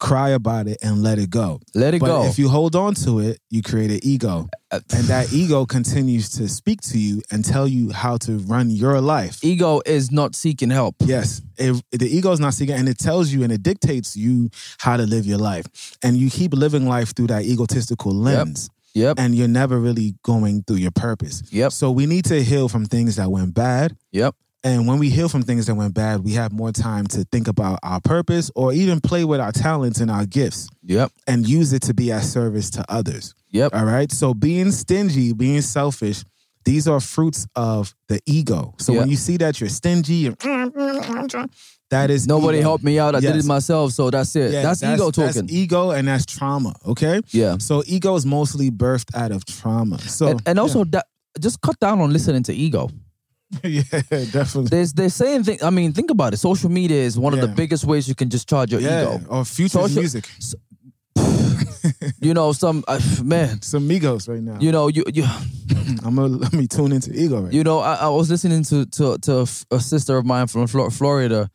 [0.00, 1.60] cry about it, and let it go.
[1.74, 2.24] Let it but go.
[2.24, 4.48] if you hold on to it, you create an ego.
[4.72, 8.70] Uh, And that ego continues to speak to you and tell you how to run
[8.70, 9.38] your life.
[9.44, 10.96] ego is not seeking help.
[11.00, 14.50] Yes, it, the ego is not seeking, and it tells you and it dictates you
[14.78, 15.66] how to live your life,
[16.02, 19.18] and you keep living life through that egotistical lens, Yep.
[19.20, 21.42] and you're never really going through your purpose.
[21.52, 21.70] Yep.
[21.72, 24.34] So we need to heal from things that went bad, Yep.
[24.62, 27.48] And when we heal from things that went bad, we have more time to think
[27.48, 31.12] about our purpose or even play with our talents and our gifts Yep.
[31.26, 33.34] and use it to be at service to others.
[33.50, 33.74] Yep.
[33.74, 34.10] All right.
[34.12, 36.24] So being stingy, being selfish,
[36.66, 38.74] These are fruits of the ego.
[38.78, 38.98] So Yeah.
[39.00, 40.36] when you see that you're stingy, and
[41.90, 42.68] that is Nobody ego.
[42.68, 43.14] helped me out.
[43.16, 43.92] I did it myself.
[43.92, 44.52] So that's it.
[44.52, 45.46] Yeah, that's, ego talking.
[45.46, 46.74] That's ego and that's trauma.
[46.86, 47.22] Okay.
[47.32, 47.56] yeah.
[47.58, 49.98] So ego is mostly birthed out of trauma.
[50.00, 51.06] So and, and also that
[51.40, 52.90] just cut down on listening to ego.
[53.64, 53.82] yeah,
[54.32, 54.68] definitely.
[54.68, 55.58] There's they're saying thing.
[55.62, 56.36] I mean, think about it.
[56.36, 59.26] Social media is one of the biggest ways you can just charge your Yeah, ego.
[59.28, 60.28] or future Social- music.
[62.20, 63.62] You know, some uh, man.
[63.62, 64.58] Some Migos right now.
[64.60, 65.24] You know, you you
[66.04, 67.78] I'm gonna let me tune into ego right you know.
[67.78, 71.48] I, I was listening to to to a sister of mine from Florida,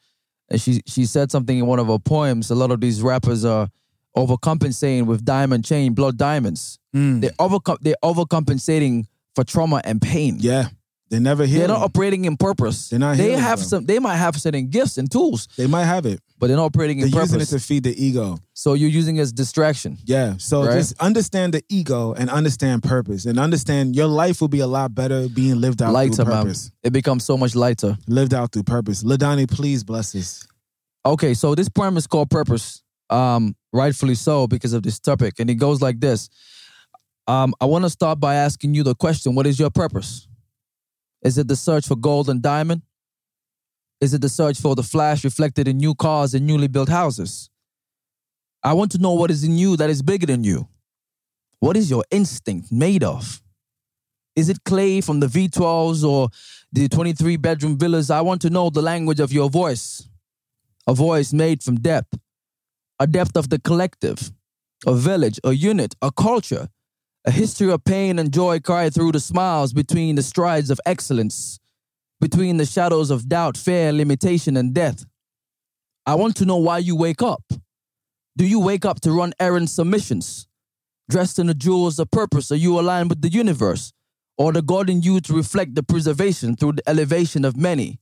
[0.50, 2.50] and she she said something in one of her poems.
[2.50, 3.70] A lot of these rappers are
[4.18, 6.80] overcompensating with diamond chain, blood diamonds.
[6.96, 7.22] Mm.
[7.22, 9.06] They're overcom- they're overcompensating
[9.36, 10.38] for trauma and pain.
[10.40, 10.70] Yeah,
[11.10, 11.60] they never hear.
[11.60, 12.90] They're not operating in purpose.
[12.90, 13.86] They're not They healing, have some.
[13.86, 16.20] They might have certain gifts and tools, They might have it.
[16.40, 17.50] but they're not operating They're in using it purpose.
[17.50, 18.40] to feed the ego.
[18.54, 19.98] so you're using it as distraction.
[20.06, 20.36] Yeah.
[20.38, 20.74] So Right.
[20.74, 24.96] just understand the ego and understand purpose and understand your life will be a lot
[24.96, 26.44] better being lived out Lighter, through man.
[26.44, 26.72] purpose.
[26.84, 27.98] It becomes so much lighter.
[28.08, 29.04] Lived out through purpose.
[29.04, 30.46] Lindani, please bless us.
[31.06, 35.52] Okay, so this poem is called Purpose, um, rightfully so because of this topic, and
[35.52, 36.30] it goes like this.
[37.28, 40.28] Um, I want to start by asking you the question: What is your purpose?
[41.26, 42.84] Is it the search for gold and diamond?
[44.00, 47.50] Is it the search for the flash reflected in new cars and newly built houses?
[48.64, 50.68] I want to know what is in you that is bigger than you.
[51.60, 53.42] What is your instinct made of?
[54.36, 56.30] Is it clay from the V12s or
[56.72, 58.12] the 23 bedroom villas?
[58.12, 60.08] I want to know the language of your voice
[60.88, 62.20] a voice made from depth,
[63.00, 64.32] a depth of the collective,
[64.86, 66.70] a village, a unit, a culture,
[67.26, 71.60] a history of pain and joy cried through the smiles between the strides of excellence,
[72.22, 75.06] between the shadows of doubt, fear, limitation, and death.
[76.06, 77.44] I want to know why you wake up.
[78.38, 80.48] Do you wake up to run errand submissions?
[81.10, 83.92] Dressed in the jewels of purpose, are you aligned with the universe?
[84.38, 88.00] Or the God in you to reflect the preservation through the elevation of many?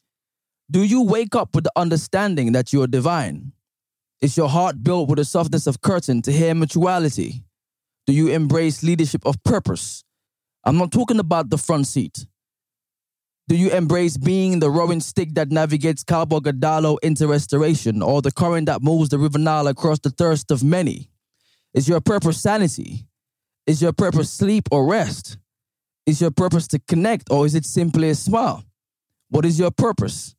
[0.69, 3.53] Do you wake up with the understanding that you are divine?
[4.19, 7.45] Is your heart built with the softness of curtain to hear mutuality?
[8.05, 10.03] Do you embrace leadership of purpose?
[10.65, 12.25] I'm not talking about the front seat.
[13.47, 18.31] Do you embrace being the rowing stick that navigates Cabo Gadalo into restoration or the
[18.31, 21.09] current that moves the River Nile across the thirst of many?
[21.73, 23.05] Is your purpose sanity?
[23.67, 25.37] Is your purpose sleep or rest?
[26.05, 28.63] Is your purpose to connect or is it simply a smile?
[29.29, 30.35] What is your purpose?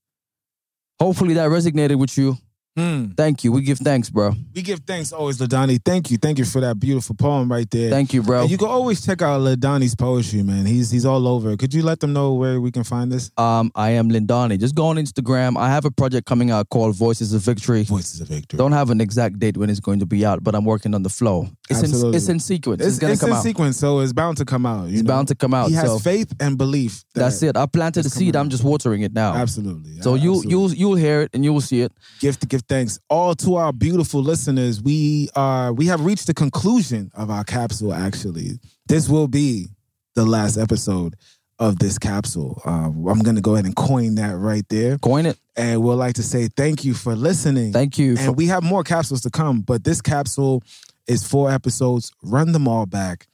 [1.01, 2.39] Hopefully that resonated with you.
[2.77, 3.13] Hmm.
[3.17, 3.53] Thank you.
[3.53, 4.33] We give thanks, bro.
[4.53, 5.79] We give thanks always, Lindani.
[5.85, 6.17] Thank you.
[6.19, 7.89] Thank you for that beautiful poem right there.
[7.89, 8.43] Thank you, bro.
[8.43, 10.67] And you can always check out Lindani's poetry, man.
[10.67, 11.57] He's he's all over.
[11.57, 13.31] Could you let them know where we can find this?
[13.37, 14.59] Um, I am Lindani.
[14.59, 15.57] Just go on Instagram.
[15.57, 17.85] I have a project coming out called Voices of Victory.
[17.85, 18.59] Voices of Victory.
[18.59, 21.05] Don't have an exact date when it's going to be out, but I'm working on
[21.05, 21.49] the flow.
[21.71, 22.17] It's in Absolutely.
[22.17, 22.81] it's in sequence.
[22.81, 23.43] It's, It's, gonna it's come in out.
[23.45, 24.89] sequence, so it's bound to come out.
[24.89, 25.09] You It's know?
[25.15, 25.69] bound to come out.
[25.69, 27.05] He has so faith and belief.
[27.15, 27.57] that- that's it.
[27.57, 28.35] I planted the seed.
[28.35, 29.35] I'm just watering it now.
[29.35, 30.01] Absolutely.
[30.03, 30.51] So you Absolutely.
[30.51, 31.93] you'll you'll hear it and you will see it.
[32.21, 34.83] give to give thanks all to our beautiful listeners.
[34.83, 38.59] We are we have reached the conclusion of our capsule actually.
[38.87, 39.69] This will be
[40.15, 41.17] the last episode
[41.59, 42.61] of this capsule.
[42.65, 44.99] Uh, i'm gonna go ahead and coin that right there.
[44.99, 45.39] Coin it.
[45.57, 47.73] and we'd like to say thank you for listening.
[47.73, 48.17] Thank you.
[48.17, 50.63] For, and we have more capsules to come but this capsule
[51.07, 52.13] is four episodes.
[52.23, 53.27] Run them all back.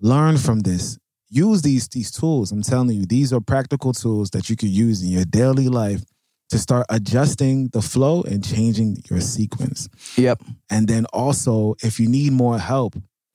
[0.00, 0.98] Learn from this.
[1.28, 2.52] Use these these tools.
[2.52, 6.04] I'm telling you these are practical tools that you can use in your daily life
[6.52, 10.38] to start adjusting the flow and changing your sequence yep.
[10.74, 12.94] and then also if you need more help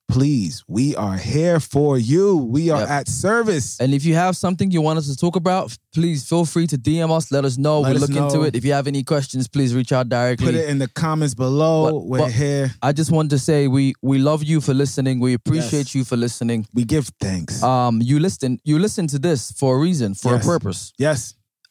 [0.09, 2.89] please we are here for you we are Yep.
[2.99, 6.45] at service And if you have something you want us to talk about, please feel
[6.45, 7.25] free to DM us.
[7.31, 7.81] Let us know.
[7.81, 8.55] Let we us look into it.
[8.55, 10.45] If you have any questions, please reach out directly.
[10.45, 13.67] put it in the comments below But- we're but- here I just wanted to say
[13.67, 15.15] we we love you for listening.
[15.19, 15.95] We appreciate Yes.
[15.95, 16.59] you for listening.
[16.73, 20.43] we give thanks Um, you listen you listen to this for a reason, for Yes.
[20.43, 20.79] a purpose.
[20.97, 21.19] yes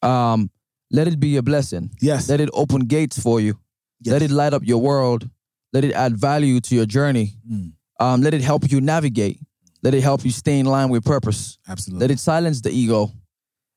[0.02, 0.50] Um,
[0.90, 1.90] let it be a blessing.
[2.00, 3.58] yes Let it open gates for you.
[4.00, 4.12] yes.
[4.12, 5.28] Let it light up your world.
[5.72, 7.34] Let it add value to your journey.
[7.50, 9.38] Mm, Um, let it help you navigate.
[9.82, 11.58] Let it help you stay in line with purpose.
[11.68, 13.10] absolutely Let it silence the ego.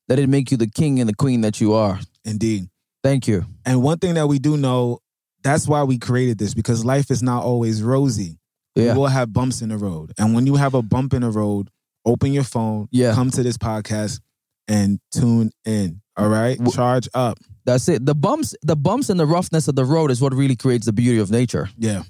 [0.08, 2.00] Let it make you the king and the queen that you are.
[2.24, 2.68] indeed
[3.02, 3.44] Thank you.
[3.64, 4.98] and one thing that we do know
[5.42, 8.38] that's why we created this because life is not always rosy
[8.76, 8.92] Yeah.
[8.92, 11.30] you will have bumps in the road and when you have a bump in the
[11.30, 11.70] road
[12.04, 13.14] open your phone Yeah.
[13.14, 14.20] come to this podcast
[14.68, 18.04] and tune in all right charge up That's it.
[18.06, 20.92] The bumps, the bumps and the roughness of the road is what really creates the
[20.92, 22.02] beauty of nature, yeah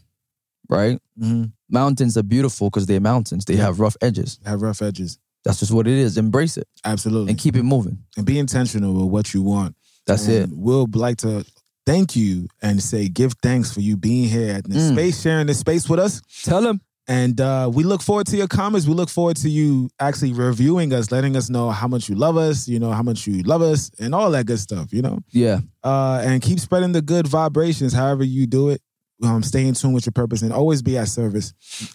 [0.69, 0.99] right?
[1.19, 3.45] hmm Mountains are beautiful because they're mountains.
[3.45, 3.67] They Yeah.
[3.67, 4.39] have rough edges.
[4.45, 6.17] have rough edges That's just what it is.
[6.19, 7.99] Embrace it absolutely and keep it moving.
[8.17, 10.57] and be intentional with what you want That's And it.
[10.57, 11.45] we'll like to
[11.87, 14.93] thank you and say give thanks for you being here at this Mm.
[14.95, 16.81] space sharing this space with us Tell them.
[17.11, 18.87] And uh, we look forward to your comments.
[18.87, 22.37] We look forward to you actually reviewing us, letting us know how much you love
[22.37, 25.19] us, you know, how much you love us, and all that good stuff, you know?
[25.31, 25.59] Yeah.
[25.83, 28.81] Uh, and keep spreading the good vibrations, however you do it.
[29.25, 31.53] Um, stay in tune with your purpose and always be at service.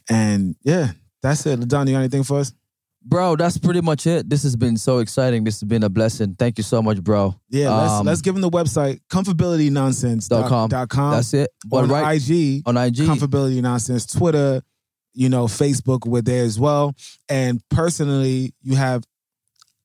[0.10, 1.66] And yeah, that's it.
[1.66, 2.52] Don, you got anything for us?
[3.02, 4.30] Bro, that's pretty much it.
[4.30, 5.46] This has been so exciting.
[5.46, 6.36] This has been a blessing.
[6.38, 7.40] Thank you so much, bro.
[7.50, 10.42] Yeah, let's Um, let's give them the website comfortabilitynonsense.com.
[10.42, 10.70] Dot com.
[10.70, 11.12] Dot com.
[11.12, 11.52] That's it.
[11.66, 12.98] But on right IG, on IG.
[12.98, 14.62] comfortability nonsense, Twitter,
[15.16, 16.94] you know, Facebook, we're there as well.
[17.30, 19.04] And personally, you have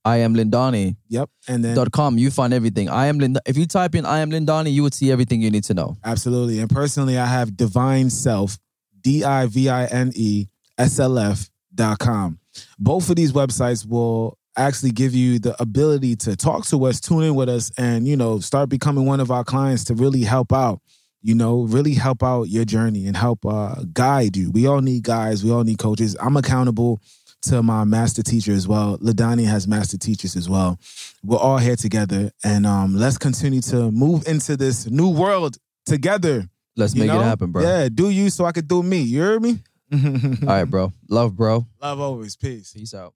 [0.04, 0.96] I am Lindani.
[1.08, 2.16] yep, and then Dot com.
[2.18, 2.88] You find everything.
[2.88, 3.38] I am Lind.
[3.46, 5.96] If you type in I am Lindani, you would see everything you need to know.
[6.04, 6.58] absolutely.
[6.58, 8.58] And personally, I have divine self,
[9.00, 10.46] D I V I N E
[10.78, 12.38] S L F dot com.
[12.78, 17.22] Both of these websites will actually give you the ability to talk to us, tune
[17.22, 20.50] in with us, and you know, start becoming one of our clients to really help
[20.52, 20.80] out.
[21.22, 24.50] You know, really help out your journey and help uh, guide you.
[24.50, 25.44] We all need guys.
[25.44, 26.16] We all need coaches.
[26.20, 27.02] I'm accountable
[27.42, 28.98] to my master teacher as well.
[28.98, 30.78] Lindani has master teachers as well.
[31.22, 36.48] We're all here together, and um, let's continue to move into this new world together.
[36.76, 37.20] Let's make know?
[37.20, 37.62] it happen, bro.
[37.62, 39.00] Yeah, do you so I could do me.
[39.00, 39.58] You hear me?
[39.92, 40.92] All right, bro.
[41.08, 41.66] Love, bro.
[41.82, 42.36] Love always.
[42.36, 42.72] Peace.
[42.72, 43.12] Peace out.